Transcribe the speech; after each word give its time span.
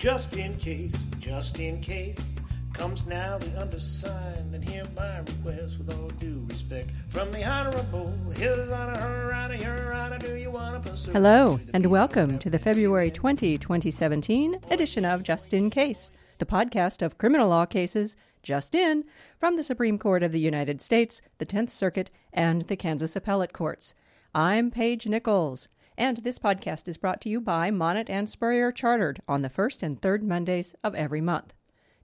Just 0.00 0.34
in 0.34 0.56
case, 0.56 1.08
just 1.18 1.60
in 1.60 1.78
case, 1.82 2.34
comes 2.72 3.04
now 3.04 3.36
the 3.36 3.60
undersigned, 3.60 4.54
and 4.54 4.66
hear 4.66 4.86
my 4.96 5.18
request 5.18 5.76
with 5.76 5.94
all 5.94 6.08
due 6.18 6.42
respect 6.48 6.88
from 7.08 7.30
the 7.30 7.44
Honorable 7.44 8.08
His 8.34 8.70
Honor, 8.70 8.98
Her 8.98 9.34
Honor, 9.34 9.56
Your 9.56 9.92
Honor. 9.92 10.18
Do 10.18 10.36
you 10.36 10.50
want 10.50 10.82
to 10.82 10.90
pursue? 10.90 11.10
Hello, 11.10 11.60
and 11.74 11.84
welcome 11.84 12.38
to 12.38 12.48
the 12.48 12.58
February 12.58 13.10
20, 13.10 13.58
2017 13.58 14.60
edition 14.70 15.04
of 15.04 15.22
Just 15.22 15.52
in 15.52 15.68
Case, 15.68 16.10
the 16.38 16.46
podcast 16.46 17.02
of 17.02 17.18
criminal 17.18 17.50
law 17.50 17.66
cases 17.66 18.16
just 18.42 18.74
in 18.74 19.04
from 19.36 19.56
the 19.56 19.62
Supreme 19.62 19.98
Court 19.98 20.22
of 20.22 20.32
the 20.32 20.40
United 20.40 20.80
States, 20.80 21.20
the 21.36 21.44
Tenth 21.44 21.70
Circuit, 21.70 22.10
and 22.32 22.62
the 22.62 22.76
Kansas 22.76 23.16
Appellate 23.16 23.52
Courts. 23.52 23.94
I'm 24.34 24.70
Paige 24.70 25.08
Nichols, 25.08 25.68
and 26.00 26.16
this 26.16 26.38
podcast 26.38 26.88
is 26.88 26.96
brought 26.96 27.20
to 27.20 27.28
you 27.28 27.42
by 27.42 27.70
Monnat 27.70 28.08
and 28.08 28.26
Spurrier 28.26 28.72
Chartered 28.72 29.20
on 29.28 29.42
the 29.42 29.50
first 29.50 29.82
and 29.82 30.00
third 30.00 30.24
Mondays 30.24 30.74
of 30.82 30.94
every 30.94 31.20
month. 31.20 31.52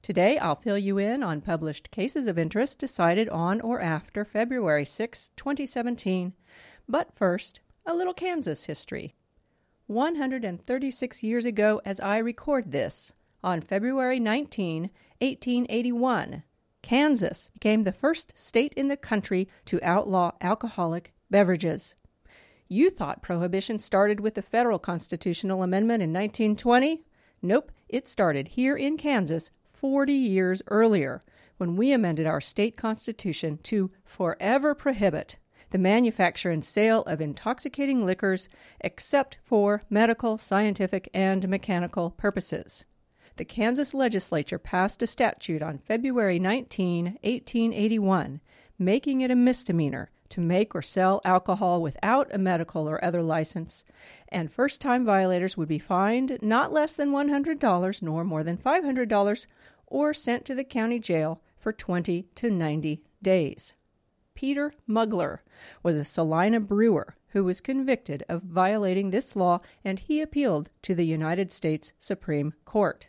Today, 0.03 0.37
I'll 0.37 0.55
fill 0.55 0.77
you 0.77 0.99
in 0.99 1.23
on 1.23 1.41
published 1.41 1.91
cases 1.91 2.27
of 2.27 2.39
interest 2.39 2.79
decided 2.79 3.27
on 3.31 3.59
or 3.63 3.81
after 3.81 4.23
February 4.27 4.85
6, 4.85 5.31
2017. 5.35 6.35
But 6.87 7.17
first, 7.17 7.61
a 7.87 7.95
little 7.95 8.13
Kansas 8.13 8.67
history. 8.67 9.15
136 9.87 11.23
years 11.23 11.47
ago, 11.47 11.81
as 11.87 11.99
I 11.99 12.19
record 12.19 12.73
this, 12.73 13.15
on 13.43 13.63
February 13.63 14.21
19, 14.21 14.91
1881, 15.23 16.43
Kansas 16.83 17.49
became 17.55 17.85
the 17.85 17.93
first 17.93 18.35
state 18.37 18.75
in 18.75 18.89
the 18.89 18.99
country 18.99 19.49
to 19.65 19.81
outlaw 19.83 20.33
alcoholic 20.43 21.15
beverages. 21.31 21.95
You 22.69 22.91
thought 22.91 23.23
prohibition 23.23 23.79
started 23.79 24.21
with 24.21 24.35
the 24.35 24.43
federal 24.43 24.79
constitutional 24.79 25.63
amendment 25.63 26.03
in 26.03 26.13
1920? 26.13 27.05
Nope, 27.43 27.71
it 27.89 28.09
started 28.09 28.49
here 28.49 28.77
in 28.77 28.97
Kansas 28.97 29.51
40 29.73 30.13
years 30.13 30.63
earlier 30.69 31.23
when 31.59 31.77
we 31.77 31.93
amended 31.93 32.27
our 32.27 32.41
state 32.41 32.77
constitution 32.77 33.59
to 33.65 33.91
forever 34.05 34.75
prohibit 34.75 35.37
the 35.71 35.79
manufacture 35.79 36.51
and 36.51 36.65
sale 36.65 37.03
of 37.03 37.21
intoxicating 37.21 38.05
liquors 38.05 38.49
except 38.81 39.39
for 39.45 39.83
medical, 39.91 40.39
scientific, 40.39 41.09
and 41.15 41.49
mechanical 41.49 42.11
purposes 42.11 42.85
the 43.37 43.45
Kansas 43.45 43.93
legislature 43.93 44.59
passed 44.59 45.03
a 45.03 45.07
statute 45.07 45.63
on 45.63 45.79
February 45.79 46.39
19, 46.39 47.19
1881, 47.23 48.41
making 48.79 49.21
it 49.21 49.31
a 49.31 49.37
misdemeanor 49.37 50.11
to 50.31 50.41
make 50.41 50.75
or 50.75 50.83
sell 50.83 51.21
alcohol 51.25 51.81
without 51.81 52.33
a 52.35 52.39
medical 52.39 52.89
or 52.89 53.03
other 53.05 53.23
license, 53.23 53.85
and 54.29 54.53
first 54.53 54.81
time 54.81 55.05
violators 55.05 55.57
would 55.57 55.69
be 55.69 55.79
fined 55.79 56.39
not 56.43 56.73
less 56.73 56.95
than 56.95 57.11
$100 57.11 58.03
nor 58.03 58.25
more 58.25 58.43
than 58.43 58.57
$500 58.57 59.47
or 59.87 60.15
sent 60.15 60.45
to 60.45 60.55
the 60.55 60.65
county 60.65 60.99
jail 60.99 61.41
for 61.59 61.73
20 61.73 62.27
to 62.35 62.51
90 62.51 63.03
days. 63.23 63.75
Peter 64.35 64.73
Mugler 64.89 65.39
was 65.83 65.97
a 65.97 66.05
Salina 66.05 66.61
brewer 66.61 67.15
who 67.29 67.43
was 67.43 67.61
convicted 67.61 68.23
of 68.29 68.43
violating 68.43 69.11
this 69.11 69.35
law 69.35 69.61
and 69.85 69.99
he 70.01 70.21
appealed 70.21 70.71
to 70.83 70.95
the 70.95 71.07
United 71.07 71.51
States 71.51 71.93
Supreme 71.99 72.53
Court. 72.65 73.09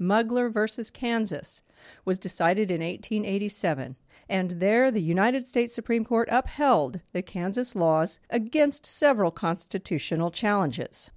Mugler 0.00 0.52
versus 0.52 0.90
Kansas, 0.90 1.62
was 2.04 2.18
decided 2.18 2.70
in 2.70 2.80
1887, 2.80 3.96
and 4.28 4.60
there 4.60 4.90
the 4.90 5.02
United 5.02 5.46
States 5.46 5.74
Supreme 5.74 6.04
Court 6.04 6.28
upheld 6.30 7.00
the 7.12 7.22
Kansas 7.22 7.74
laws 7.74 8.18
against 8.30 8.86
several 8.86 9.30
constitutional 9.30 10.30
challenges. 10.30 11.10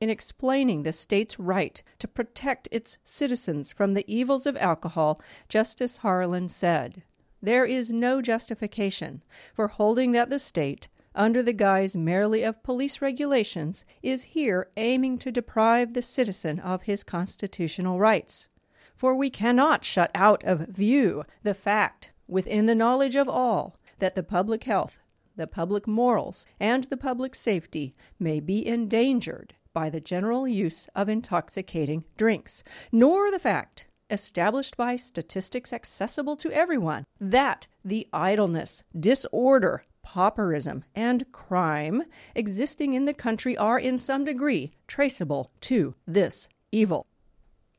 In 0.00 0.10
explaining 0.10 0.82
the 0.82 0.92
state's 0.92 1.38
right 1.38 1.82
to 1.98 2.08
protect 2.08 2.68
its 2.70 2.98
citizens 3.04 3.72
from 3.72 3.94
the 3.94 4.04
evils 4.06 4.46
of 4.46 4.56
alcohol, 4.56 5.20
Justice 5.48 5.98
Harlan 5.98 6.48
said, 6.48 7.02
There 7.42 7.64
is 7.64 7.90
no 7.90 8.22
justification 8.22 9.22
for 9.54 9.68
holding 9.68 10.12
that 10.12 10.30
the 10.30 10.38
state 10.38 10.88
under 11.18 11.42
the 11.42 11.52
guise 11.52 11.96
merely 11.96 12.44
of 12.44 12.62
police 12.62 13.02
regulations, 13.02 13.84
is 14.02 14.22
here 14.22 14.68
aiming 14.76 15.18
to 15.18 15.32
deprive 15.32 15.92
the 15.92 16.00
citizen 16.00 16.60
of 16.60 16.82
his 16.82 17.02
constitutional 17.02 17.98
rights. 17.98 18.48
For 18.94 19.14
we 19.14 19.28
cannot 19.28 19.84
shut 19.84 20.10
out 20.14 20.44
of 20.44 20.68
view 20.68 21.24
the 21.42 21.54
fact, 21.54 22.12
within 22.28 22.66
the 22.66 22.74
knowledge 22.74 23.16
of 23.16 23.28
all, 23.28 23.76
that 23.98 24.14
the 24.14 24.22
public 24.22 24.64
health, 24.64 25.00
the 25.36 25.46
public 25.46 25.88
morals, 25.88 26.46
and 26.60 26.84
the 26.84 26.96
public 26.96 27.34
safety 27.34 27.92
may 28.18 28.38
be 28.38 28.64
endangered 28.66 29.54
by 29.72 29.90
the 29.90 30.00
general 30.00 30.46
use 30.46 30.88
of 30.94 31.08
intoxicating 31.08 32.04
drinks, 32.16 32.62
nor 32.92 33.30
the 33.30 33.38
fact 33.38 33.86
established 34.10 34.76
by 34.76 34.96
statistics 34.96 35.72
accessible 35.72 36.36
to 36.36 36.50
everyone, 36.52 37.04
that 37.20 37.66
the 37.84 38.06
idleness, 38.12 38.82
disorder, 38.98 39.82
pauperism, 40.02 40.82
and 40.94 41.30
crime 41.32 42.02
existing 42.34 42.94
in 42.94 43.04
the 43.04 43.14
country 43.14 43.56
are 43.56 43.78
in 43.78 43.98
some 43.98 44.24
degree 44.24 44.72
traceable 44.86 45.50
to 45.60 45.94
this 46.06 46.48
evil. 46.72 47.06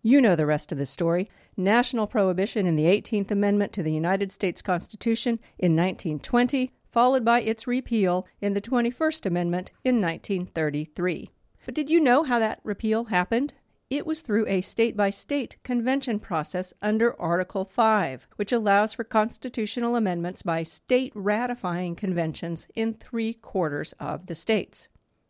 You 0.02 0.22
know 0.22 0.36
the 0.36 0.46
rest 0.46 0.72
of 0.72 0.78
the 0.78 0.86
story. 0.86 1.28
National 1.60 2.08
prohibition 2.08 2.66
in 2.66 2.78
the 2.78 2.86
18th 2.86 3.32
Amendment 3.32 3.74
to 3.74 3.84
the 3.84 3.92
United 3.92 4.32
States 4.32 4.62
Constitution 4.62 5.40
in 5.58 5.76
1920, 5.76 6.72
followed 6.90 7.26
by 7.26 7.42
its 7.42 7.68
repeal 7.68 8.26
in 8.40 8.54
the 8.54 8.62
21st 8.62 9.26
Amendment 9.26 9.74
in 9.84 10.00
1933. 10.02 11.30
But 11.66 11.76
did 11.76 11.90
you 11.90 12.00
know 12.00 12.24
how 12.24 12.40
that 12.40 12.62
repeal 12.64 13.06
happened? 13.06 13.56
It 13.90 14.06
was 14.06 14.22
through 14.22 14.48
a 14.48 14.62
state 14.62 14.96
by 14.96 15.10
state 15.10 15.58
convention 15.64 16.20
process 16.20 16.74
under 16.82 17.20
Article 17.20 17.66
5, 17.66 18.28
which 18.38 18.54
allows 18.54 18.94
for 18.94 19.04
constitutional 19.04 19.98
amendments 19.98 20.42
by 20.42 20.64
state 20.64 21.12
ratifying 21.14 21.96
conventions 21.96 22.68
in 22.74 22.94
three 22.94 23.34
quarters 23.34 23.94
of 24.00 24.28
the 24.28 24.36
states. 24.36 24.88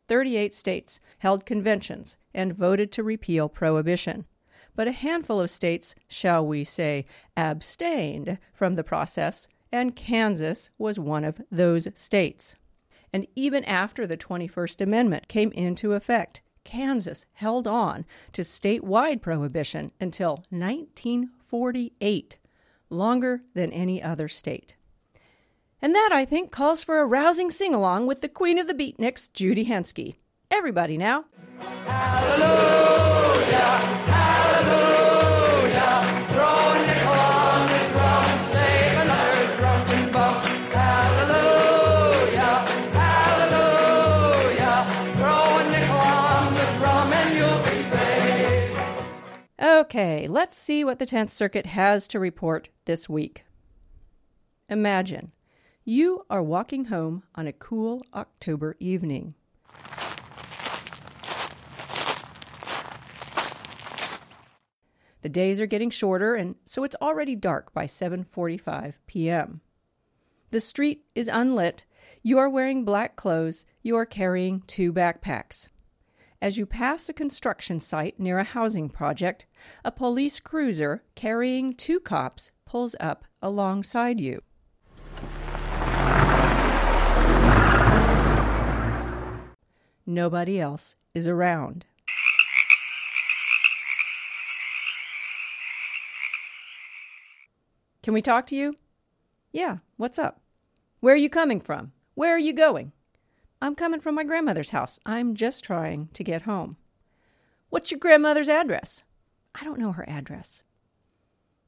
38 0.08 0.54
states 0.54 1.00
held 1.20 1.46
conventions 1.46 2.18
and 2.36 2.56
voted 2.56 2.92
to 2.92 3.04
repeal 3.04 3.50
prohibition. 3.50 4.28
But 4.80 4.88
a 4.88 4.94
handful 4.94 5.42
of 5.42 5.52
states, 5.52 5.94
shall 6.08 6.48
we 6.48 6.64
say, 6.64 7.04
abstained 7.36 8.40
from 8.54 8.76
the 8.76 8.84
process, 8.86 9.50
and 9.74 9.94
Kansas 9.94 10.70
was 10.78 10.98
one 10.98 11.26
of 11.26 11.42
those 11.52 11.90
states. 11.96 12.56
And 13.12 13.28
even 13.36 13.66
after 13.66 14.08
the 14.08 14.16
21st 14.16 14.80
Amendment 14.80 15.28
came 15.28 15.52
into 15.52 15.92
effect, 15.92 16.40
Kansas 16.64 17.26
held 17.34 17.68
on 17.68 18.06
to 18.32 18.42
statewide 18.42 19.22
prohibition 19.22 19.92
until 20.00 20.46
1948, 20.50 22.38
longer 22.90 23.42
than 23.54 23.74
any 23.74 24.02
other 24.02 24.30
state. 24.30 24.78
And 25.82 25.94
that, 25.94 26.12
I 26.14 26.24
think, 26.24 26.54
calls 26.54 26.84
for 26.84 27.02
a 27.02 27.06
rousing 27.06 27.52
sing 27.52 27.76
along 27.76 28.08
with 28.08 28.22
the 28.22 28.30
Queen 28.30 28.58
of 28.58 28.68
the 28.68 28.74
Beatniks, 28.74 29.30
Judy 29.34 29.66
Henske. 29.66 30.16
Everybody 30.50 30.98
now. 30.98 31.26
Hallelujah! 31.86 32.80
Okay, 49.90 50.28
let's 50.28 50.56
see 50.56 50.84
what 50.84 51.00
the 51.00 51.06
10th 51.08 51.32
Circuit 51.32 51.66
has 51.66 52.08
to 52.10 52.20
report 52.20 52.70
this 52.86 53.10
week. 53.10 53.44
Imagine 54.70 55.32
you 55.84 56.28
are 56.30 56.44
walking 56.44 56.86
home 56.86 57.24
on 57.34 57.48
a 57.48 57.54
cool 57.54 58.06
October 58.14 58.76
evening. 58.80 59.34
The 65.24 65.30
days 65.30 65.60
are 65.60 65.66
getting 65.66 65.90
shorter 65.90 66.36
and 66.36 66.54
so 66.66 66.84
it's 66.84 66.96
already 67.02 67.36
dark 67.36 67.74
by 67.74 67.86
7:45 67.86 68.94
p.m. 69.08 69.62
The 70.52 70.60
street 70.60 71.06
is 71.16 71.28
unlit. 71.28 71.88
You 72.22 72.38
are 72.38 72.48
wearing 72.48 72.86
black 72.86 73.16
clothes. 73.16 73.66
You 73.82 73.96
are 73.96 74.06
carrying 74.06 74.62
two 74.68 74.94
backpacks. 74.94 75.68
As 76.42 76.58
you 76.58 76.66
pass 76.66 77.10
a 77.10 77.14
construction 77.14 77.82
site 77.82 78.18
near 78.18 78.40
a 78.40 78.46
housing 78.46 78.88
project, 78.88 79.46
a 79.84 79.92
police 79.92 80.40
cruiser 80.40 81.04
carrying 81.14 81.74
two 81.74 82.00
cops 82.00 82.54
pulls 82.66 82.96
up 82.98 83.26
alongside 83.42 84.22
you. 84.22 84.42
Nobody 90.06 90.62
else 90.62 90.96
is 91.14 91.28
around. 91.28 91.86
Can 98.02 98.14
we 98.14 98.22
talk 98.22 98.48
to 98.48 98.56
you? 98.56 98.76
Yeah, 99.52 99.80
what's 99.98 100.18
up? 100.18 100.40
Where 101.02 101.14
are 101.14 101.18
you 101.18 101.30
coming 101.30 101.60
from? 101.60 101.92
Where 102.16 102.34
are 102.34 102.40
you 102.40 102.54
going? 102.54 102.94
I'm 103.62 103.76
coming 103.76 104.00
from 104.00 104.16
my 104.16 104.24
grandmother's 104.24 104.70
house. 104.70 105.02
I'm 105.06 105.36
just 105.36 105.66
trying 105.66 106.08
to 106.14 106.24
get 106.24 106.44
home. 106.44 106.78
What's 107.70 107.92
your 107.92 108.00
grandmother's 108.00 108.48
address? 108.48 109.04
I 109.54 109.66
don't 109.66 109.80
know 109.80 109.92
her 109.92 110.08
address. 110.10 110.64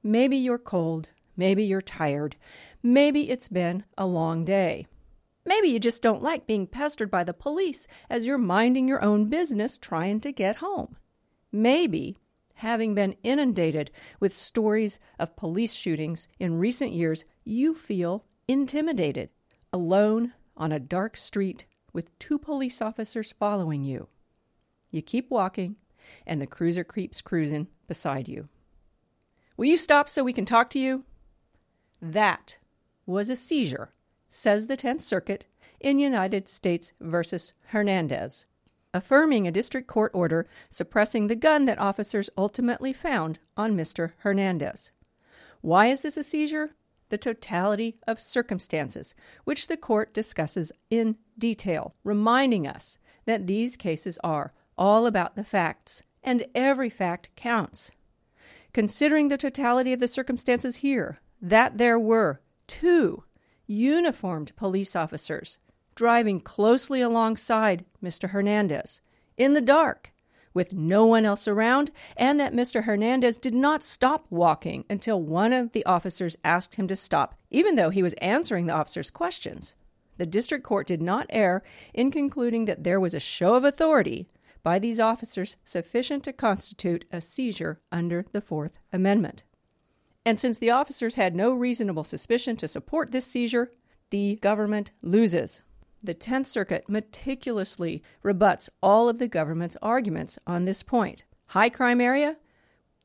Maybe 0.01 0.37
you're 0.37 0.57
cold. 0.57 1.09
Maybe 1.35 1.65
you're 1.65 1.81
tired. 1.81 2.37
Maybe 2.81 3.29
it's 3.29 3.49
been 3.49 3.83
a 3.97 4.05
long 4.05 4.45
day. 4.45 4.87
Maybe 5.45 5.67
you 5.67 5.79
just 5.79 6.01
don't 6.01 6.23
like 6.23 6.47
being 6.47 6.65
pestered 6.65 7.11
by 7.11 7.25
the 7.25 7.33
police 7.33 7.87
as 8.09 8.25
you're 8.25 8.37
minding 8.37 8.87
your 8.87 9.03
own 9.03 9.25
business 9.25 9.77
trying 9.77 10.21
to 10.21 10.31
get 10.31 10.57
home. 10.57 10.95
Maybe, 11.51 12.15
having 12.55 12.95
been 12.95 13.17
inundated 13.21 13.91
with 14.19 14.31
stories 14.31 14.97
of 15.19 15.35
police 15.35 15.73
shootings 15.73 16.29
in 16.39 16.57
recent 16.57 16.93
years, 16.93 17.25
you 17.43 17.75
feel 17.75 18.23
intimidated, 18.47 19.29
alone 19.73 20.33
on 20.55 20.71
a 20.71 20.79
dark 20.79 21.17
street 21.17 21.65
with 21.93 22.17
two 22.19 22.39
police 22.39 22.81
officers 22.81 23.33
following 23.37 23.83
you. 23.83 24.07
You 24.89 25.01
keep 25.01 25.29
walking, 25.29 25.77
and 26.25 26.41
the 26.41 26.47
cruiser 26.47 26.83
creeps 26.83 27.21
cruising 27.21 27.67
beside 27.87 28.27
you. 28.27 28.47
Will 29.57 29.65
you 29.65 29.77
stop 29.77 30.09
so 30.09 30.23
we 30.23 30.33
can 30.33 30.45
talk 30.45 30.69
to 30.71 30.79
you? 30.79 31.03
That 32.01 32.57
was 33.05 33.29
a 33.29 33.35
seizure, 33.35 33.93
says 34.29 34.67
the 34.67 34.77
Tenth 34.77 35.01
Circuit 35.01 35.45
in 35.79 35.99
United 35.99 36.47
States 36.47 36.93
versus 36.99 37.53
Hernandez, 37.67 38.45
affirming 38.93 39.47
a 39.47 39.51
district 39.51 39.87
court 39.87 40.11
order 40.13 40.47
suppressing 40.69 41.27
the 41.27 41.35
gun 41.35 41.65
that 41.65 41.79
officers 41.79 42.29
ultimately 42.37 42.93
found 42.93 43.39
on 43.55 43.77
Mr. 43.77 44.13
Hernandez. 44.19 44.91
Why 45.61 45.87
is 45.87 46.01
this 46.01 46.17
a 46.17 46.23
seizure? 46.23 46.71
The 47.11 47.17
totality 47.17 47.97
of 48.07 48.21
circumstances, 48.21 49.13
which 49.43 49.67
the 49.67 49.75
court 49.75 50.13
discusses 50.13 50.71
in 50.89 51.17
detail, 51.37 51.91
reminding 52.05 52.65
us 52.65 52.99
that 53.25 53.47
these 53.47 53.75
cases 53.75 54.17
are 54.23 54.53
all 54.77 55.05
about 55.05 55.35
the 55.35 55.43
facts, 55.43 56.03
and 56.23 56.45
every 56.55 56.89
fact 56.89 57.29
counts. 57.35 57.91
Considering 58.71 59.27
the 59.27 59.37
totality 59.37 59.91
of 59.91 59.99
the 59.99 60.07
circumstances 60.07 60.77
here, 60.77 61.17
that 61.41 61.77
there 61.77 61.99
were 61.99 62.39
two 62.65 63.25
uniformed 63.67 64.55
police 64.55 64.95
officers 64.95 65.59
driving 65.95 66.39
closely 66.39 67.01
alongside 67.01 67.83
Mr. 68.01 68.29
Hernandez 68.29 69.01
in 69.35 69.51
the 69.51 69.59
dark 69.59 70.10
with 70.53 70.73
no 70.73 71.05
one 71.05 71.25
else 71.25 71.47
around, 71.47 71.91
and 72.17 72.39
that 72.39 72.53
Mr. 72.53 72.83
Hernandez 72.83 73.37
did 73.37 73.53
not 73.53 73.83
stop 73.83 74.25
walking 74.29 74.85
until 74.89 75.21
one 75.21 75.53
of 75.53 75.71
the 75.71 75.85
officers 75.85 76.37
asked 76.43 76.75
him 76.75 76.87
to 76.87 76.95
stop, 76.95 77.35
even 77.49 77.75
though 77.75 77.89
he 77.89 78.03
was 78.03 78.13
answering 78.15 78.65
the 78.65 78.73
officer's 78.73 79.09
questions. 79.09 79.75
The 80.17 80.25
district 80.25 80.63
court 80.63 80.87
did 80.87 81.01
not 81.01 81.25
err 81.29 81.63
in 81.93 82.11
concluding 82.11 82.65
that 82.65 82.83
there 82.83 82.99
was 82.99 83.13
a 83.13 83.19
show 83.19 83.55
of 83.55 83.63
authority 83.63 84.27
by 84.63 84.77
these 84.77 84.99
officers 84.99 85.55
sufficient 85.63 86.23
to 86.25 86.33
constitute 86.33 87.05
a 87.11 87.21
seizure 87.21 87.79
under 87.91 88.25
the 88.31 88.41
Fourth 88.41 88.77
Amendment. 88.93 89.43
And 90.25 90.39
since 90.39 90.59
the 90.59 90.69
officers 90.69 91.15
had 91.15 91.35
no 91.35 91.51
reasonable 91.51 92.03
suspicion 92.03 92.55
to 92.57 92.67
support 92.67 93.11
this 93.11 93.25
seizure, 93.25 93.69
the 94.11 94.35
government 94.35 94.91
loses. 95.01 95.61
The 96.03 96.13
Tenth 96.15 96.47
Circuit 96.47 96.89
meticulously 96.89 98.01
rebuts 98.23 98.69
all 98.81 99.07
of 99.07 99.19
the 99.19 99.27
government's 99.27 99.77
arguments 99.81 100.39
on 100.47 100.65
this 100.65 100.81
point. 100.81 101.25
High 101.47 101.69
crime 101.69 102.01
area? 102.01 102.37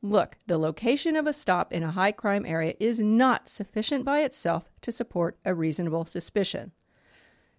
Look, 0.01 0.37
the 0.47 0.57
location 0.57 1.15
of 1.15 1.27
a 1.27 1.33
stop 1.33 1.71
in 1.71 1.83
a 1.83 1.91
high 1.91 2.11
crime 2.11 2.45
area 2.45 2.73
is 2.79 2.99
not 2.99 3.49
sufficient 3.49 4.05
by 4.05 4.21
itself 4.21 4.71
to 4.81 4.91
support 4.91 5.37
a 5.45 5.53
reasonable 5.53 6.05
suspicion. 6.05 6.71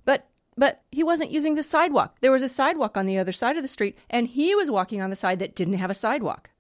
But 0.05 0.29
but 0.57 0.83
he 0.91 1.05
wasn't 1.05 1.31
using 1.31 1.55
the 1.55 1.63
sidewalk. 1.63 2.17
There 2.21 2.33
was 2.33 2.43
a 2.43 2.49
sidewalk 2.49 2.97
on 2.97 3.07
the 3.07 3.19
other 3.19 3.31
side 3.31 3.57
of 3.57 3.63
the 3.63 3.69
street, 3.69 3.97
and 4.11 4.27
he 4.27 4.57
was 4.57 4.71
walking 4.71 5.01
on 5.01 5.11
the 5.11 5.15
side 5.15 5.39
that 5.39 5.55
didn't 5.55 5.75
have 5.75 5.91
a 5.91 5.95
sidewalk. 5.95 6.51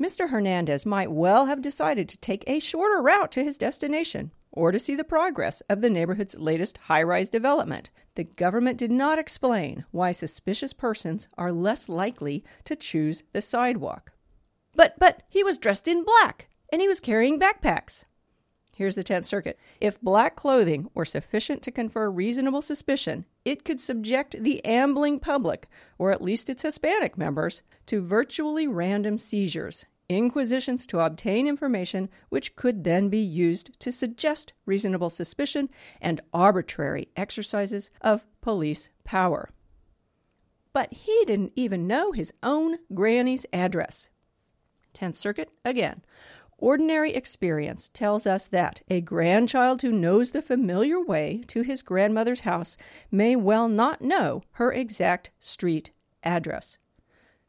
Mr. 0.00 0.30
Hernandez 0.30 0.86
might 0.86 1.10
well 1.10 1.46
have 1.46 1.60
decided 1.60 2.08
to 2.08 2.16
take 2.18 2.44
a 2.46 2.60
shorter 2.60 3.02
route 3.02 3.32
to 3.32 3.42
his 3.42 3.58
destination 3.58 4.30
or 4.54 4.72
to 4.72 4.78
see 4.78 4.94
the 4.94 5.04
progress 5.04 5.60
of 5.68 5.80
the 5.80 5.90
neighborhood's 5.90 6.38
latest 6.38 6.78
high 6.78 7.02
rise 7.02 7.28
development. 7.28 7.90
The 8.14 8.24
government 8.24 8.78
did 8.78 8.90
not 8.90 9.18
explain 9.18 9.84
why 9.90 10.12
suspicious 10.12 10.72
persons 10.72 11.28
are 11.36 11.52
less 11.52 11.88
likely 11.88 12.44
to 12.64 12.76
choose 12.76 13.24
the 13.32 13.42
sidewalk. 13.42 14.12
But, 14.74 14.94
but, 14.98 15.22
he 15.28 15.44
was 15.44 15.58
dressed 15.58 15.86
in 15.88 16.04
black 16.04 16.48
and 16.72 16.80
he 16.80 16.88
was 16.88 17.00
carrying 17.00 17.38
backpacks. 17.38 18.04
Here's 18.74 18.96
the 18.96 19.04
Tenth 19.04 19.26
Circuit. 19.26 19.58
If 19.80 20.00
black 20.00 20.34
clothing 20.34 20.90
were 20.94 21.04
sufficient 21.04 21.62
to 21.62 21.70
confer 21.70 22.10
reasonable 22.10 22.62
suspicion, 22.62 23.24
it 23.44 23.64
could 23.64 23.80
subject 23.80 24.42
the 24.42 24.64
ambling 24.64 25.20
public, 25.20 25.68
or 25.96 26.10
at 26.10 26.22
least 26.22 26.50
its 26.50 26.62
Hispanic 26.62 27.16
members, 27.16 27.62
to 27.86 28.00
virtually 28.00 28.66
random 28.66 29.16
seizures, 29.16 29.84
inquisitions 30.08 30.86
to 30.86 31.00
obtain 31.00 31.46
information 31.46 32.08
which 32.28 32.56
could 32.56 32.84
then 32.84 33.08
be 33.08 33.18
used 33.18 33.78
to 33.80 33.92
suggest 33.92 34.52
reasonable 34.66 35.10
suspicion, 35.10 35.68
and 36.00 36.20
arbitrary 36.32 37.08
exercises 37.16 37.90
of 38.00 38.26
police 38.40 38.90
power. 39.04 39.50
But 40.72 40.92
he 40.92 41.24
didn't 41.26 41.52
even 41.54 41.86
know 41.86 42.12
his 42.12 42.32
own 42.42 42.78
granny's 42.92 43.46
address. 43.52 44.10
Tenth 44.92 45.16
Circuit, 45.16 45.50
again. 45.64 46.02
Ordinary 46.58 47.14
experience 47.14 47.90
tells 47.92 48.26
us 48.26 48.46
that 48.48 48.82
a 48.88 49.00
grandchild 49.00 49.82
who 49.82 49.90
knows 49.90 50.30
the 50.30 50.40
familiar 50.40 51.00
way 51.00 51.42
to 51.48 51.62
his 51.62 51.82
grandmother's 51.82 52.40
house 52.40 52.76
may 53.10 53.34
well 53.36 53.68
not 53.68 54.00
know 54.00 54.42
her 54.52 54.72
exact 54.72 55.30
street 55.40 55.90
address. 56.22 56.78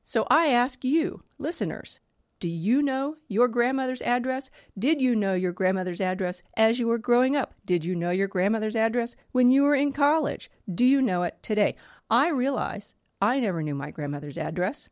So 0.02 0.28
I 0.30 0.48
ask 0.48 0.84
you, 0.84 1.22
listeners, 1.38 2.00
do 2.45 2.51
you 2.51 2.83
know 2.83 3.15
your 3.27 3.47
grandmother's 3.47 4.03
address? 4.03 4.51
Did 4.77 5.01
you 5.01 5.15
know 5.15 5.33
your 5.33 5.51
grandmother's 5.51 6.00
address 6.00 6.44
as 6.56 6.77
you 6.77 6.86
were 6.86 7.00
growing 7.00 7.36
up? 7.36 7.56
Did 7.65 7.83
you 7.83 7.95
know 7.95 8.12
your 8.12 8.27
grandmother's 8.27 8.75
address 8.75 9.15
when 9.31 9.50
you 9.50 9.63
were 9.63 9.74
in 9.74 9.92
college? 9.92 10.51
Do 10.71 10.86
you 10.86 11.01
know 11.01 11.24
it 11.24 11.42
today? 11.42 11.75
I 12.07 12.30
realize 12.30 12.94
I 13.19 13.39
never 13.39 13.63
knew 13.63 13.74
my 13.74 13.89
grandmother's 13.89 14.38
address. 14.38 14.89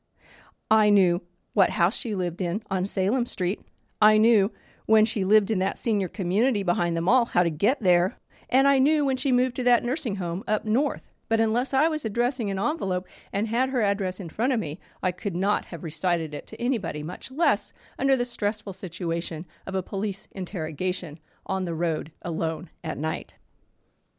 I 0.71 0.89
knew 0.89 1.21
what 1.53 1.69
house 1.69 1.95
she 1.95 2.15
lived 2.15 2.41
in 2.41 2.63
on 2.71 2.88
Salem 2.88 3.27
Street. 3.27 3.61
I 4.01 4.17
knew 4.17 4.51
when 4.88 5.05
she 5.05 5.23
lived 5.23 5.51
in 5.51 5.59
that 5.59 5.77
senior 5.77 6.07
community 6.07 6.63
behind 6.63 6.97
the 6.97 7.01
mall 7.01 7.25
how 7.25 7.44
to 7.44 7.51
get 7.51 7.81
there, 7.81 8.17
and 8.50 8.67
I 8.67 8.79
knew 8.79 9.05
when 9.05 9.17
she 9.17 9.31
moved 9.31 9.55
to 9.57 9.63
that 9.65 9.83
nursing 9.83 10.15
home 10.15 10.44
up 10.47 10.65
north. 10.65 11.12
But 11.33 11.39
unless 11.39 11.74
I 11.74 11.88
was 11.88 12.06
addressing 12.06 12.51
an 12.51 12.59
envelope 12.59 13.07
and 13.31 13.47
had 13.47 13.69
her 13.69 13.81
address 13.81 14.19
in 14.19 14.30
front 14.30 14.53
of 14.53 14.59
me, 14.59 14.80
I 15.01 15.12
could 15.12 15.35
not 15.35 15.65
have 15.65 15.83
recited 15.83 16.31
it 16.31 16.45
to 16.45 16.62
anybody, 16.62 17.01
much 17.01 17.31
less 17.31 17.74
under 17.98 18.15
the 18.15 18.24
stressful 18.24 18.74
situation 18.74 19.48
of 19.65 19.74
a 19.74 19.81
police 19.81 20.27
interrogation 20.34 21.17
on 21.48 21.65
the 21.65 21.74
road 21.74 22.12
alone 22.22 22.69
at 22.84 23.00
night. 23.00 23.39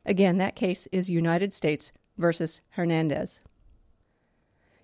Again, 0.05 0.39
that 0.39 0.57
case 0.57 0.89
is 0.91 1.09
United 1.09 1.53
States 1.53 1.93
versus 2.19 2.61
Hernandez. 2.71 3.41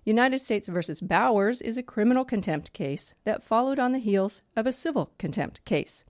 United 0.05 0.39
States 0.39 0.69
versus 0.69 1.01
Bowers 1.01 1.61
is 1.61 1.77
a 1.77 1.83
criminal 1.83 2.23
contempt 2.23 2.71
case 2.71 3.13
that 3.25 3.43
followed 3.43 3.77
on 3.77 3.91
the 3.91 3.99
heels 3.99 4.41
of 4.55 4.65
a 4.65 4.71
civil 4.71 5.11
contempt 5.17 5.65
case. 5.65 6.05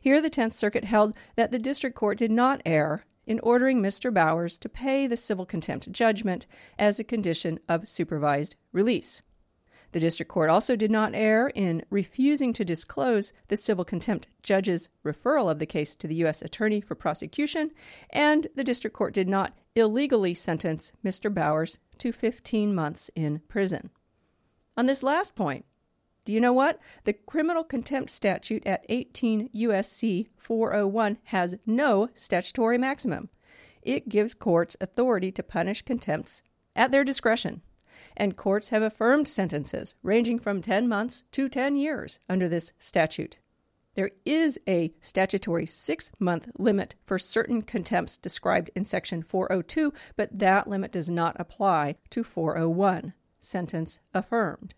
Here, 0.00 0.22
the 0.22 0.30
Tenth 0.30 0.54
Circuit 0.54 0.84
held 0.84 1.12
that 1.36 1.50
the 1.50 1.58
district 1.58 1.94
court 1.94 2.16
did 2.16 2.30
not 2.30 2.62
err 2.64 3.04
in 3.28 3.38
ordering 3.40 3.82
Mr. 3.82 4.12
Bowers 4.12 4.56
to 4.58 4.70
pay 4.70 5.06
the 5.06 5.16
civil 5.16 5.44
contempt 5.44 5.92
judgment 5.92 6.46
as 6.78 6.98
a 6.98 7.04
condition 7.04 7.60
of 7.68 7.86
supervised 7.86 8.56
release. 8.72 9.20
The 9.92 10.00
district 10.00 10.32
court 10.32 10.50
also 10.50 10.76
did 10.76 10.90
not 10.90 11.14
err 11.14 11.48
in 11.48 11.84
refusing 11.90 12.52
to 12.54 12.64
disclose 12.64 13.32
the 13.48 13.56
civil 13.56 13.84
contempt 13.84 14.28
judge's 14.42 14.88
referral 15.04 15.50
of 15.50 15.58
the 15.58 15.66
case 15.66 15.94
to 15.96 16.06
the 16.06 16.16
U.S. 16.16 16.42
Attorney 16.42 16.80
for 16.80 16.94
prosecution, 16.94 17.70
and 18.10 18.48
the 18.54 18.64
district 18.64 18.96
court 18.96 19.14
did 19.14 19.28
not 19.28 19.56
illegally 19.74 20.34
sentence 20.34 20.92
Mr. 21.04 21.32
Bowers 21.32 21.78
to 21.98 22.12
15 22.12 22.74
months 22.74 23.10
in 23.14 23.40
prison. 23.48 23.90
On 24.76 24.86
this 24.86 25.02
last 25.02 25.34
point, 25.34 25.64
do 26.28 26.34
you 26.34 26.40
know 26.40 26.52
what? 26.52 26.78
The 27.04 27.14
criminal 27.14 27.64
contempt 27.64 28.10
statute 28.10 28.66
at 28.66 28.84
18 28.90 29.48
USC 29.48 30.26
401 30.36 31.16
has 31.24 31.54
no 31.64 32.10
statutory 32.12 32.76
maximum. 32.76 33.30
It 33.80 34.10
gives 34.10 34.34
courts 34.34 34.76
authority 34.78 35.32
to 35.32 35.42
punish 35.42 35.80
contempts 35.80 36.42
at 36.76 36.90
their 36.90 37.02
discretion 37.02 37.62
and 38.14 38.36
courts 38.36 38.68
have 38.68 38.82
affirmed 38.82 39.26
sentences 39.26 39.94
ranging 40.02 40.38
from 40.38 40.60
10 40.60 40.86
months 40.86 41.24
to 41.32 41.48
10 41.48 41.76
years 41.76 42.18
under 42.28 42.46
this 42.46 42.74
statute. 42.78 43.38
There 43.94 44.10
is 44.26 44.60
a 44.68 44.92
statutory 45.00 45.64
six 45.64 46.12
month 46.18 46.50
limit 46.58 46.94
for 47.06 47.18
certain 47.18 47.62
contempts 47.62 48.18
described 48.18 48.70
in 48.74 48.84
Section 48.84 49.22
402, 49.22 49.94
but 50.14 50.38
that 50.38 50.68
limit 50.68 50.92
does 50.92 51.08
not 51.08 51.40
apply 51.40 51.94
to 52.10 52.22
401. 52.22 53.14
Sentence 53.38 54.00
affirmed. 54.12 54.74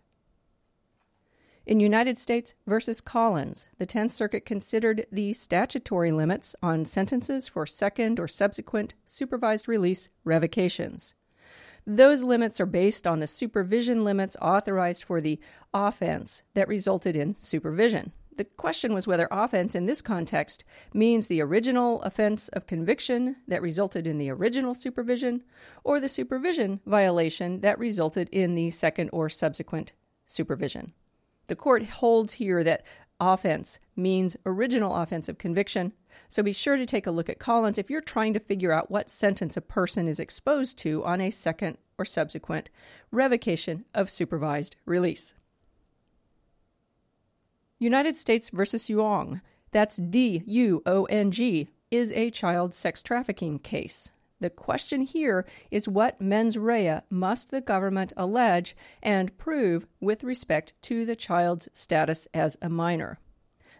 In 1.63 1.79
United 1.79 2.17
States 2.17 2.55
v. 2.65 2.79
Collins, 3.05 3.67
the 3.77 3.85
Tenth 3.85 4.11
Circuit 4.11 4.45
considered 4.45 5.05
the 5.11 5.31
statutory 5.31 6.11
limits 6.11 6.55
on 6.63 6.85
sentences 6.85 7.47
for 7.47 7.67
second 7.67 8.19
or 8.19 8.27
subsequent 8.27 8.95
supervised 9.05 9.67
release 9.67 10.09
revocations. 10.23 11.13
Those 11.85 12.23
limits 12.23 12.59
are 12.59 12.65
based 12.65 13.05
on 13.05 13.19
the 13.19 13.27
supervision 13.27 14.03
limits 14.03 14.35
authorized 14.41 15.03
for 15.03 15.21
the 15.21 15.39
offense 15.71 16.41
that 16.55 16.67
resulted 16.67 17.15
in 17.15 17.35
supervision. 17.35 18.11
The 18.37 18.45
question 18.45 18.93
was 18.93 19.05
whether 19.05 19.27
offense 19.29 19.75
in 19.75 19.85
this 19.85 20.01
context 20.01 20.63
means 20.95 21.27
the 21.27 21.41
original 21.41 22.01
offense 22.01 22.47
of 22.49 22.65
conviction 22.65 23.35
that 23.47 23.61
resulted 23.61 24.07
in 24.07 24.17
the 24.17 24.31
original 24.31 24.73
supervision 24.73 25.43
or 25.83 25.99
the 25.99 26.09
supervision 26.09 26.79
violation 26.87 27.61
that 27.61 27.77
resulted 27.77 28.29
in 28.31 28.55
the 28.55 28.71
second 28.71 29.09
or 29.13 29.29
subsequent 29.29 29.93
supervision. 30.25 30.93
The 31.51 31.57
court 31.57 31.83
holds 31.83 32.35
here 32.35 32.63
that 32.63 32.85
offense 33.19 33.77
means 33.93 34.37
original 34.45 34.95
offense 34.95 35.27
of 35.27 35.37
conviction, 35.37 35.91
so 36.29 36.41
be 36.41 36.53
sure 36.53 36.77
to 36.77 36.85
take 36.85 37.05
a 37.05 37.11
look 37.11 37.27
at 37.27 37.39
Collins 37.39 37.77
if 37.77 37.89
you're 37.89 37.99
trying 37.99 38.33
to 38.35 38.39
figure 38.39 38.71
out 38.71 38.89
what 38.89 39.09
sentence 39.09 39.57
a 39.57 39.61
person 39.61 40.07
is 40.07 40.17
exposed 40.17 40.77
to 40.77 41.03
on 41.03 41.19
a 41.19 41.29
second 41.29 41.77
or 41.97 42.05
subsequent 42.05 42.69
revocation 43.11 43.83
of 43.93 44.09
supervised 44.09 44.77
release. 44.85 45.33
United 47.79 48.15
States 48.15 48.49
versus 48.49 48.87
Duong, 48.87 49.41
that's 49.71 49.97
D 49.97 50.43
U 50.45 50.81
O 50.85 51.03
N 51.03 51.31
G, 51.31 51.67
is 51.91 52.13
a 52.13 52.29
child 52.29 52.73
sex 52.73 53.03
trafficking 53.03 53.59
case. 53.59 54.09
The 54.41 54.49
question 54.49 55.01
here 55.01 55.45
is 55.69 55.87
what 55.87 56.19
mens 56.19 56.57
rea 56.57 57.01
must 57.11 57.51
the 57.51 57.61
government 57.61 58.11
allege 58.17 58.75
and 59.01 59.37
prove 59.37 59.85
with 59.99 60.23
respect 60.23 60.73
to 60.83 61.05
the 61.05 61.15
child's 61.15 61.69
status 61.73 62.27
as 62.33 62.57
a 62.59 62.67
minor. 62.67 63.19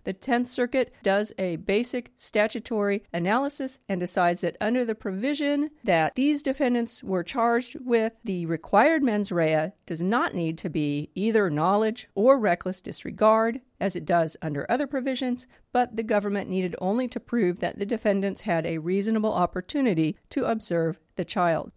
The 0.04 0.14
Tenth 0.14 0.50
Circuit 0.50 0.94
does 1.04 1.32
a 1.38 1.58
basic 1.58 2.12
statutory 2.18 3.04
analysis 3.14 3.80
and 3.88 4.00
decides 4.00 4.42
that 4.42 4.58
under 4.60 4.84
the 4.84 4.96
provision 4.96 5.70
that 5.84 6.16
these 6.16 6.42
defendants 6.42 7.04
were 7.04 7.24
charged 7.24 7.78
with, 7.80 8.14
the 8.24 8.46
required 8.46 9.04
mens 9.04 9.32
rea 9.32 9.74
does 9.86 10.02
not 10.02 10.34
need 10.34 10.58
to 10.60 10.70
be 10.70 11.12
either 11.14 11.50
knowledge 11.50 12.08
or 12.16 12.40
reckless 12.40 12.82
disregard, 12.82 13.62
as 13.80 13.96
it 13.96 14.06
does 14.06 14.38
under 14.42 14.70
other 14.70 14.88
provisions, 14.88 15.48
but 15.72 15.96
the 15.96 16.04
government 16.04 16.50
needed 16.50 16.76
only 16.80 17.08
to 17.08 17.20
prove 17.20 17.60
that 17.60 17.78
the 17.78 17.86
defendants 17.86 18.42
had 18.42 18.66
a 18.66 18.80
reasonable 18.80 19.34
opportunity 19.34 20.18
to 20.30 20.46
observe 20.46 21.00
the 21.16 21.26
child. 21.26 21.72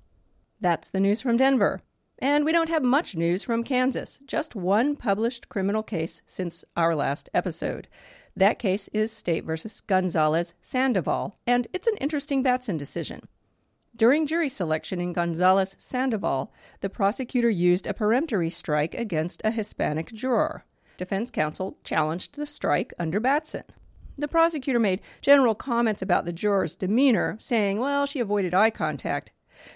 That's 0.60 0.88
the 0.88 1.00
news 1.00 1.20
from 1.20 1.36
Denver. 1.36 1.80
And 2.18 2.44
we 2.44 2.52
don't 2.52 2.68
have 2.68 2.82
much 2.82 3.16
news 3.16 3.42
from 3.42 3.64
Kansas, 3.64 4.20
just 4.26 4.54
one 4.54 4.94
published 4.96 5.48
criminal 5.48 5.82
case 5.82 6.22
since 6.26 6.64
our 6.76 6.94
last 6.94 7.28
episode. 7.34 7.88
That 8.36 8.58
case 8.58 8.88
is 8.92 9.12
State 9.12 9.44
versus 9.44 9.80
Gonzalez 9.80 10.54
Sandoval, 10.60 11.36
and 11.46 11.66
it's 11.72 11.88
an 11.88 11.96
interesting 11.98 12.42
Batson 12.42 12.76
decision. 12.76 13.28
During 13.96 14.26
jury 14.26 14.48
selection 14.48 15.00
in 15.00 15.12
Gonzalez 15.12 15.76
Sandoval, 15.78 16.52
the 16.80 16.90
prosecutor 16.90 17.50
used 17.50 17.86
a 17.86 17.94
peremptory 17.94 18.50
strike 18.50 18.94
against 18.94 19.40
a 19.44 19.52
Hispanic 19.52 20.12
juror. 20.12 20.64
Defense 20.96 21.30
counsel 21.30 21.78
challenged 21.84 22.34
the 22.34 22.46
strike 22.46 22.92
under 22.98 23.20
Batson. 23.20 23.64
The 24.18 24.28
prosecutor 24.28 24.78
made 24.78 25.00
general 25.20 25.54
comments 25.54 26.02
about 26.02 26.24
the 26.24 26.32
juror's 26.32 26.76
demeanor, 26.76 27.36
saying, 27.40 27.78
well, 27.78 28.06
she 28.06 28.20
avoided 28.20 28.54
eye 28.54 28.70
contact, 28.70 29.32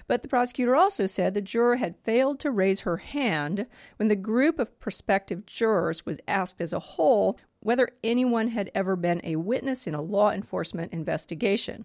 but 0.06 0.22
the 0.22 0.28
prosecutor 0.28 0.76
also 0.76 1.06
said 1.06 1.34
the 1.34 1.40
juror 1.40 1.76
had 1.76 1.96
failed 1.96 2.40
to 2.40 2.50
raise 2.50 2.80
her 2.80 2.98
hand 2.98 3.66
when 3.96 4.08
the 4.08 4.16
group 4.16 4.58
of 4.58 4.78
prospective 4.80 5.46
jurors 5.46 6.04
was 6.04 6.20
asked 6.26 6.60
as 6.60 6.72
a 6.72 6.78
whole 6.78 7.38
whether 7.60 7.88
anyone 8.04 8.48
had 8.48 8.70
ever 8.74 8.96
been 8.96 9.20
a 9.24 9.36
witness 9.36 9.86
in 9.86 9.94
a 9.94 10.02
law 10.02 10.30
enforcement 10.30 10.92
investigation. 10.92 11.84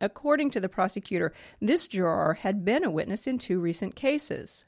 According 0.00 0.50
to 0.50 0.60
the 0.60 0.68
prosecutor, 0.68 1.32
this 1.60 1.88
juror 1.88 2.34
had 2.40 2.64
been 2.64 2.84
a 2.84 2.90
witness 2.90 3.26
in 3.26 3.38
two 3.38 3.58
recent 3.58 3.94
cases. 3.94 4.64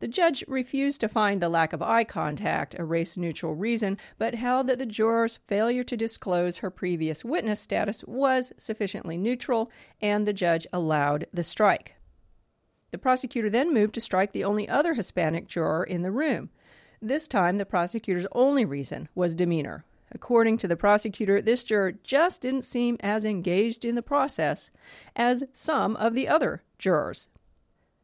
The 0.00 0.08
judge 0.08 0.44
refused 0.48 1.00
to 1.02 1.08
find 1.08 1.40
the 1.40 1.48
lack 1.48 1.72
of 1.72 1.82
eye 1.82 2.04
contact 2.04 2.74
a 2.78 2.84
race 2.84 3.16
neutral 3.16 3.54
reason, 3.54 3.96
but 4.18 4.34
held 4.34 4.66
that 4.66 4.78
the 4.78 4.86
juror's 4.86 5.38
failure 5.46 5.84
to 5.84 5.96
disclose 5.96 6.58
her 6.58 6.70
previous 6.70 7.24
witness 7.24 7.60
status 7.60 8.04
was 8.04 8.52
sufficiently 8.58 9.16
neutral, 9.16 9.70
and 10.00 10.26
the 10.26 10.32
judge 10.32 10.66
allowed 10.72 11.26
the 11.32 11.42
strike. 11.42 11.96
The 12.94 12.98
prosecutor 12.98 13.50
then 13.50 13.74
moved 13.74 13.94
to 13.94 14.00
strike 14.00 14.30
the 14.30 14.44
only 14.44 14.68
other 14.68 14.94
Hispanic 14.94 15.48
juror 15.48 15.82
in 15.82 16.02
the 16.02 16.12
room. 16.12 16.50
This 17.02 17.26
time, 17.26 17.56
the 17.58 17.66
prosecutor's 17.66 18.28
only 18.30 18.64
reason 18.64 19.08
was 19.16 19.34
demeanor. 19.34 19.84
According 20.12 20.58
to 20.58 20.68
the 20.68 20.76
prosecutor, 20.76 21.42
this 21.42 21.64
juror 21.64 21.94
just 22.04 22.42
didn't 22.42 22.62
seem 22.62 22.96
as 23.00 23.24
engaged 23.24 23.84
in 23.84 23.96
the 23.96 24.00
process 24.00 24.70
as 25.16 25.42
some 25.52 25.96
of 25.96 26.14
the 26.14 26.28
other 26.28 26.62
jurors. 26.78 27.28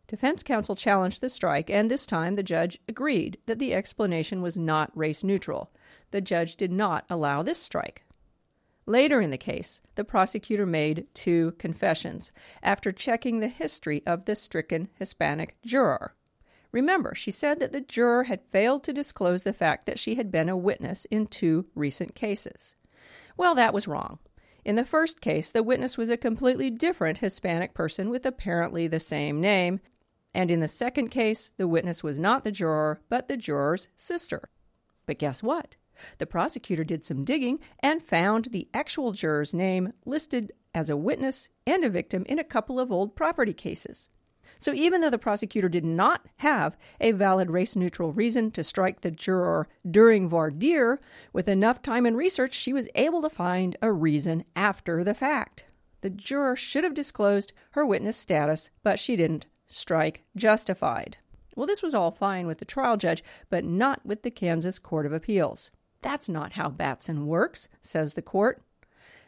Defense 0.08 0.42
counsel 0.42 0.74
challenged 0.74 1.20
the 1.20 1.28
strike, 1.28 1.70
and 1.70 1.88
this 1.88 2.04
time 2.04 2.34
the 2.34 2.42
judge 2.42 2.80
agreed 2.88 3.38
that 3.46 3.60
the 3.60 3.72
explanation 3.72 4.42
was 4.42 4.58
not 4.58 4.90
race 4.96 5.22
neutral. 5.22 5.70
The 6.10 6.20
judge 6.20 6.56
did 6.56 6.72
not 6.72 7.04
allow 7.08 7.44
this 7.44 7.62
strike. 7.62 8.02
Later 8.90 9.20
in 9.20 9.30
the 9.30 9.38
case, 9.38 9.80
the 9.94 10.02
prosecutor 10.02 10.66
made 10.66 11.06
two 11.14 11.52
confessions 11.58 12.32
after 12.60 12.90
checking 12.90 13.38
the 13.38 13.46
history 13.46 14.02
of 14.04 14.26
the 14.26 14.34
stricken 14.34 14.88
Hispanic 14.98 15.54
juror. 15.64 16.12
Remember, 16.72 17.14
she 17.14 17.30
said 17.30 17.60
that 17.60 17.70
the 17.70 17.82
juror 17.82 18.24
had 18.24 18.40
failed 18.50 18.82
to 18.82 18.92
disclose 18.92 19.44
the 19.44 19.52
fact 19.52 19.86
that 19.86 20.00
she 20.00 20.16
had 20.16 20.32
been 20.32 20.48
a 20.48 20.56
witness 20.56 21.04
in 21.04 21.28
two 21.28 21.66
recent 21.76 22.16
cases. 22.16 22.74
Well, 23.36 23.54
that 23.54 23.72
was 23.72 23.86
wrong. 23.86 24.18
In 24.64 24.74
the 24.74 24.84
first 24.84 25.20
case, 25.20 25.52
the 25.52 25.62
witness 25.62 25.96
was 25.96 26.10
a 26.10 26.16
completely 26.16 26.68
different 26.68 27.18
Hispanic 27.18 27.74
person 27.74 28.10
with 28.10 28.26
apparently 28.26 28.88
the 28.88 28.98
same 28.98 29.40
name, 29.40 29.78
and 30.34 30.50
in 30.50 30.58
the 30.58 30.66
second 30.66 31.10
case, 31.10 31.52
the 31.58 31.68
witness 31.68 32.02
was 32.02 32.18
not 32.18 32.42
the 32.42 32.50
juror, 32.50 33.00
but 33.08 33.28
the 33.28 33.36
juror's 33.36 33.86
sister. 33.94 34.48
But 35.06 35.20
guess 35.20 35.44
what? 35.44 35.76
The 36.18 36.26
prosecutor 36.26 36.84
did 36.84 37.04
some 37.04 37.24
digging 37.24 37.58
and 37.80 38.02
found 38.02 38.46
the 38.46 38.68
actual 38.72 39.12
juror's 39.12 39.54
name 39.54 39.92
listed 40.04 40.52
as 40.74 40.88
a 40.88 40.96
witness 40.96 41.48
and 41.66 41.84
a 41.84 41.90
victim 41.90 42.24
in 42.28 42.38
a 42.38 42.44
couple 42.44 42.78
of 42.78 42.92
old 42.92 43.16
property 43.16 43.52
cases. 43.52 44.08
So 44.58 44.74
even 44.74 45.00
though 45.00 45.10
the 45.10 45.18
prosecutor 45.18 45.70
did 45.70 45.86
not 45.86 46.26
have 46.36 46.76
a 47.00 47.12
valid 47.12 47.50
race 47.50 47.74
neutral 47.74 48.12
reason 48.12 48.50
to 48.50 48.62
strike 48.62 49.00
the 49.00 49.10
juror 49.10 49.68
during 49.90 50.28
voir 50.28 50.50
dire, 50.50 50.98
with 51.32 51.48
enough 51.48 51.80
time 51.80 52.04
and 52.04 52.16
research, 52.16 52.52
she 52.52 52.72
was 52.72 52.88
able 52.94 53.22
to 53.22 53.30
find 53.30 53.76
a 53.80 53.90
reason 53.90 54.44
after 54.54 55.02
the 55.02 55.14
fact. 55.14 55.64
The 56.02 56.10
juror 56.10 56.56
should 56.56 56.84
have 56.84 56.94
disclosed 56.94 57.52
her 57.70 57.86
witness 57.86 58.16
status, 58.16 58.70
but 58.82 58.98
she 58.98 59.16
didn't. 59.16 59.46
Strike 59.66 60.24
justified. 60.36 61.18
Well, 61.56 61.66
this 61.66 61.82
was 61.82 61.94
all 61.94 62.10
fine 62.10 62.46
with 62.46 62.58
the 62.58 62.64
trial 62.64 62.96
judge, 62.96 63.24
but 63.48 63.64
not 63.64 64.04
with 64.04 64.22
the 64.22 64.30
Kansas 64.30 64.78
Court 64.78 65.06
of 65.06 65.12
Appeals. 65.12 65.70
That's 66.02 66.28
not 66.28 66.54
how 66.54 66.70
Batson 66.70 67.26
works, 67.26 67.68
says 67.80 68.14
the 68.14 68.22
court. 68.22 68.62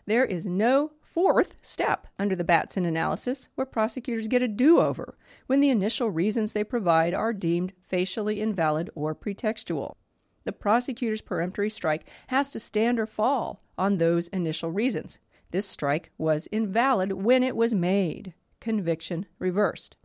There 0.07 0.25
is 0.25 0.47
no 0.47 0.93
fourth 1.03 1.55
step 1.61 2.07
under 2.19 2.35
the 2.35 2.45
Batson 2.45 2.87
analysis 2.87 3.51
where 3.55 3.67
prosecutors 3.67 4.29
get 4.29 4.43
a 4.43 4.49
do 4.49 4.81
over 4.81 5.17
when 5.47 5.61
the 5.61 5.69
initial 5.69 6.11
reasons 6.11 6.53
they 6.53 6.65
provide 6.65 7.13
are 7.13 7.35
deemed 7.35 7.75
facially 7.83 8.41
invalid 8.41 8.89
or 8.95 9.15
pretextual. 9.15 9.97
The 10.45 10.53
prosecutor's 10.53 11.21
peremptory 11.21 11.71
strike 11.71 12.07
has 12.29 12.51
to 12.51 12.61
stand 12.61 12.99
or 12.99 13.07
fall 13.07 13.63
on 13.77 13.99
those 13.99 14.29
initial 14.29 14.71
reasons. 14.71 15.19
This 15.51 15.67
strike 15.67 16.11
was 16.17 16.49
invalid 16.49 17.13
when 17.13 17.43
it 17.43 17.55
was 17.55 17.75
made. 17.75 18.33
Conviction 18.59 19.27
reversed. 19.39 19.97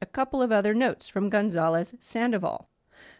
A 0.00 0.06
couple 0.06 0.40
of 0.40 0.50
other 0.50 0.72
notes 0.72 1.08
from 1.08 1.28
Gonzalez 1.28 1.94
Sandoval 1.98 2.66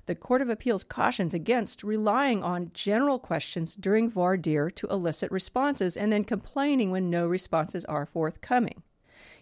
the 0.07 0.15
Court 0.15 0.43
of 0.43 0.49
Appeals 0.49 0.85
cautions 0.85 1.35
against 1.35 1.85
relying 1.85 2.43
on 2.43 2.71
general 2.75 3.19
questions 3.19 3.75
during 3.75 4.11
voir 4.11 4.37
dire 4.37 4.71
to 4.71 4.87
elicit 4.89 5.31
responses 5.31 5.97
and 5.97 6.13
then 6.13 6.25
complaining 6.25 6.91
when 6.91 7.11
no 7.11 7.27
responses 7.27 7.85
are 7.85 8.07
forthcoming. 8.07 8.83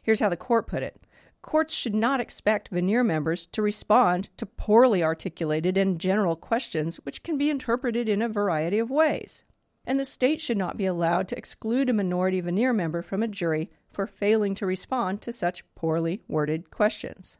Here's 0.02 0.20
how 0.20 0.28
the 0.28 0.36
court 0.36 0.66
put 0.66 0.82
it 0.82 1.00
Courts 1.40 1.72
should 1.72 1.94
not 1.94 2.20
expect 2.20 2.72
venire 2.72 3.06
members 3.06 3.46
to 3.46 3.62
respond 3.62 4.28
to 4.36 4.46
poorly 4.46 5.02
articulated 5.02 5.76
and 5.76 6.00
general 6.00 6.34
questions 6.34 6.96
which 7.04 7.22
can 7.22 7.38
be 7.38 7.48
interpreted 7.48 8.08
in 8.08 8.20
a 8.20 8.28
variety 8.28 8.78
of 8.78 8.90
ways. 8.90 9.44
And 9.86 9.98
the 9.98 10.04
state 10.04 10.40
should 10.40 10.58
not 10.58 10.76
be 10.76 10.84
allowed 10.84 11.28
to 11.28 11.38
exclude 11.38 11.88
a 11.88 11.92
minority 11.92 12.42
venire 12.42 12.74
member 12.74 13.02
from 13.02 13.22
a 13.22 13.28
jury 13.28 13.70
for 13.90 14.06
failing 14.06 14.54
to 14.56 14.66
respond 14.66 15.22
to 15.22 15.32
such 15.32 15.64
poorly 15.74 16.20
worded 16.28 16.70
questions. 16.70 17.38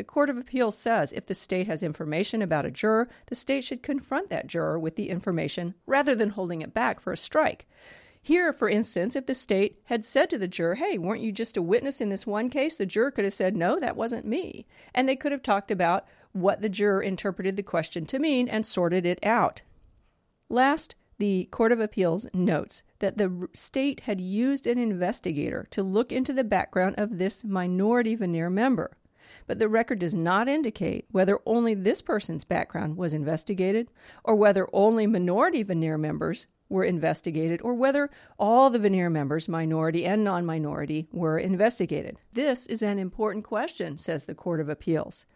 The 0.00 0.04
Court 0.04 0.30
of 0.30 0.38
Appeals 0.38 0.78
says 0.78 1.12
if 1.12 1.26
the 1.26 1.34
state 1.34 1.66
has 1.66 1.82
information 1.82 2.40
about 2.40 2.64
a 2.64 2.70
juror, 2.70 3.10
the 3.26 3.34
state 3.34 3.64
should 3.64 3.82
confront 3.82 4.30
that 4.30 4.46
juror 4.46 4.78
with 4.78 4.96
the 4.96 5.10
information 5.10 5.74
rather 5.84 6.14
than 6.14 6.30
holding 6.30 6.62
it 6.62 6.72
back 6.72 7.00
for 7.00 7.12
a 7.12 7.18
strike. 7.18 7.68
Here, 8.22 8.50
for 8.50 8.70
instance, 8.70 9.14
if 9.14 9.26
the 9.26 9.34
state 9.34 9.78
had 9.84 10.06
said 10.06 10.30
to 10.30 10.38
the 10.38 10.48
juror, 10.48 10.76
Hey, 10.76 10.96
weren't 10.96 11.20
you 11.20 11.32
just 11.32 11.58
a 11.58 11.62
witness 11.62 12.00
in 12.00 12.08
this 12.08 12.26
one 12.26 12.48
case? 12.48 12.76
The 12.78 12.86
juror 12.86 13.10
could 13.10 13.26
have 13.26 13.34
said, 13.34 13.54
No, 13.54 13.78
that 13.78 13.94
wasn't 13.94 14.24
me. 14.24 14.64
And 14.94 15.06
they 15.06 15.16
could 15.16 15.32
have 15.32 15.42
talked 15.42 15.70
about 15.70 16.06
what 16.32 16.62
the 16.62 16.70
juror 16.70 17.02
interpreted 17.02 17.58
the 17.58 17.62
question 17.62 18.06
to 18.06 18.18
mean 18.18 18.48
and 18.48 18.64
sorted 18.64 19.04
it 19.04 19.18
out. 19.22 19.60
Last, 20.48 20.94
the 21.18 21.46
Court 21.50 21.72
of 21.72 21.80
Appeals 21.80 22.26
notes 22.32 22.84
that 23.00 23.18
the 23.18 23.50
state 23.52 24.00
had 24.00 24.18
used 24.18 24.66
an 24.66 24.78
investigator 24.78 25.68
to 25.72 25.82
look 25.82 26.10
into 26.10 26.32
the 26.32 26.42
background 26.42 26.94
of 26.96 27.18
this 27.18 27.44
minority 27.44 28.16
venire 28.16 28.50
member. 28.50 28.96
But 29.46 29.58
the 29.58 29.68
record 29.68 29.98
does 29.98 30.14
not 30.14 30.48
indicate 30.48 31.06
whether 31.10 31.38
only 31.46 31.74
this 31.74 32.02
person's 32.02 32.44
background 32.44 32.96
was 32.96 33.14
investigated, 33.14 33.88
or 34.24 34.34
whether 34.34 34.68
only 34.72 35.06
minority 35.06 35.64
venire 35.64 35.98
members 35.98 36.46
were 36.68 36.84
investigated, 36.84 37.60
or 37.62 37.74
whether 37.74 38.08
all 38.38 38.70
the 38.70 38.78
venire 38.78 39.10
members, 39.10 39.48
minority 39.48 40.06
and 40.06 40.24
non 40.24 40.46
minority, 40.46 41.08
were 41.12 41.38
investigated. 41.38 42.16
This 42.32 42.66
is 42.66 42.82
an 42.82 42.98
important 42.98 43.44
question, 43.44 43.98
says 43.98 44.24
the 44.24 44.34
Court 44.34 44.60
of 44.60 44.68
Appeals. 44.68 45.26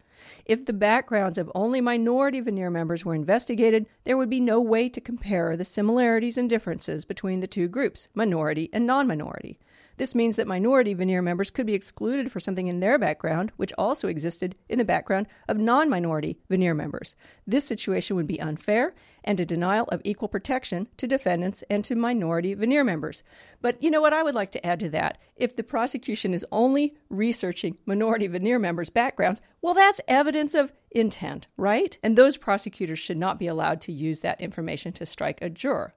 If 0.45 0.65
the 0.65 0.73
backgrounds 0.73 1.37
of 1.37 1.51
only 1.53 1.81
minority 1.81 2.41
venire 2.41 2.71
members 2.71 3.03
were 3.03 3.13
investigated, 3.13 3.85
there 4.05 4.17
would 4.17 4.29
be 4.29 4.39
no 4.39 4.61
way 4.61 4.89
to 4.89 5.01
compare 5.01 5.55
the 5.55 5.65
similarities 5.65 6.37
and 6.37 6.49
differences 6.49 7.05
between 7.05 7.41
the 7.41 7.47
two 7.47 7.67
groups, 7.67 8.07
minority 8.15 8.69
and 8.71 8.87
non 8.87 9.05
minority. 9.05 9.57
This 9.97 10.15
means 10.15 10.35
that 10.35 10.47
minority 10.47 10.93
venire 10.93 11.23
members 11.23 11.51
could 11.51 11.65
be 11.65 11.73
excluded 11.73 12.31
for 12.31 12.39
something 12.39 12.67
in 12.67 12.79
their 12.79 12.99
background, 12.99 13.51
which 13.55 13.73
also 13.77 14.07
existed 14.07 14.55
in 14.67 14.77
the 14.77 14.83
background 14.83 15.27
of 15.47 15.57
non 15.57 15.89
minority 15.89 16.37
venire 16.49 16.75
members. 16.75 17.15
This 17.47 17.65
situation 17.65 18.15
would 18.15 18.27
be 18.27 18.41
unfair 18.41 18.93
and 19.23 19.39
a 19.39 19.45
denial 19.45 19.85
of 19.85 20.01
equal 20.03 20.27
protection 20.27 20.87
to 20.97 21.07
defendants 21.07 21.63
and 21.69 21.83
to 21.85 21.95
minority 21.95 22.55
venire 22.55 22.85
members. 22.85 23.23
But 23.61 23.81
you 23.81 23.89
know 23.89 24.01
what 24.01 24.13
I 24.13 24.23
would 24.23 24.35
like 24.35 24.51
to 24.51 24.65
add 24.65 24.79
to 24.81 24.89
that? 24.89 25.17
If 25.35 25.55
the 25.55 25.63
prosecution 25.63 26.33
is 26.33 26.45
only 26.51 26.95
researching 27.09 27.77
minority 27.85 28.27
venire 28.27 28.59
members' 28.59 28.89
backgrounds, 28.89 29.41
well, 29.61 29.73
that's 29.73 30.01
evidence 30.07 30.53
of 30.53 30.71
intent, 30.91 31.47
right? 31.57 31.97
And 32.03 32.17
those 32.17 32.37
prosecutors 32.37 32.99
should 32.99 33.17
not 33.17 33.39
be 33.39 33.47
allowed 33.47 33.81
to 33.81 33.91
use 33.91 34.21
that 34.21 34.41
information 34.41 34.91
to 34.93 35.05
strike 35.05 35.41
a 35.41 35.49
juror. 35.49 35.93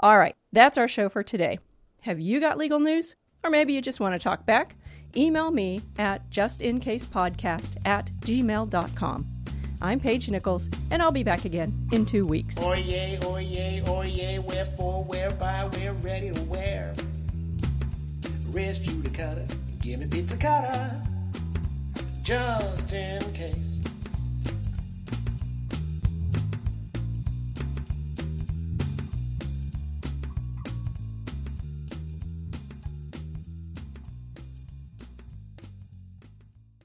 All 0.00 0.18
right, 0.18 0.34
that's 0.52 0.78
our 0.78 0.88
show 0.88 1.08
for 1.08 1.22
today. 1.22 1.58
Have 2.02 2.20
you 2.20 2.40
got 2.40 2.58
legal 2.58 2.80
news? 2.80 3.16
Or 3.44 3.50
maybe 3.50 3.74
you 3.74 3.82
just 3.82 4.00
want 4.00 4.14
to 4.14 4.18
talk 4.18 4.46
back, 4.46 4.74
email 5.16 5.50
me 5.50 5.82
at 5.98 6.28
justincasepodcast 6.30 7.76
at 7.84 8.10
gmail.com. 8.22 9.26
I'm 9.82 10.00
Paige 10.00 10.30
Nichols, 10.30 10.70
and 10.90 11.02
I'll 11.02 11.12
be 11.12 11.22
back 11.22 11.44
again 11.44 11.88
in 11.92 12.06
two 12.06 12.24
weeks. 12.24 12.56
Oye, 12.58 13.18
oye, 13.22 13.82
oye, 13.86 14.38
wherefore, 14.38 15.04
whereby, 15.04 15.68
we're 15.74 15.92
ready 15.92 16.30
to 16.30 16.42
wear. 16.44 16.94
Res 18.50 18.78
judicata, 18.80 19.46
give 19.80 20.00
me 20.00 20.06
pizza 20.06 20.38
cotta, 20.38 21.02
just 22.22 22.92
in 22.94 23.20
case. 23.34 23.73